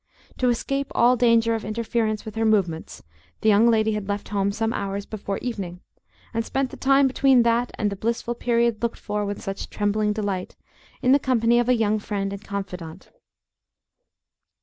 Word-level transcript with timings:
To 0.39 0.49
escape 0.49 0.91
all 0.95 1.15
danger 1.15 1.53
of 1.53 1.63
interference 1.63 2.25
with 2.25 2.33
her 2.33 2.43
movements, 2.43 3.03
the 3.41 3.49
young 3.49 3.69
lady 3.69 3.91
had 3.93 4.07
left 4.09 4.29
home 4.29 4.51
some 4.51 4.73
hours 4.73 5.05
before 5.05 5.37
evening, 5.43 5.79
and 6.33 6.43
spent 6.43 6.71
the 6.71 6.75
time 6.77 7.05
between 7.05 7.43
that 7.43 7.71
and 7.77 7.91
the 7.91 7.95
blissful 7.95 8.33
period 8.33 8.81
looked 8.81 8.97
for 8.97 9.23
with 9.27 9.43
such 9.43 9.69
trembling 9.69 10.11
delight, 10.11 10.55
in 11.03 11.11
the 11.11 11.19
company 11.19 11.59
of 11.59 11.69
a 11.69 11.75
young 11.77 11.99
friend 11.99 12.33
and 12.33 12.43
confidante. 12.43 13.11